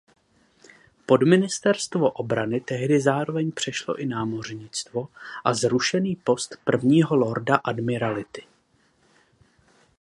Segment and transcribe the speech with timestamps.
[1.05, 5.07] Pod ministerstvo obrany tehdy zároveň přešlo i námořnictvo
[5.45, 8.43] a zrušený post prvního lorda admirality.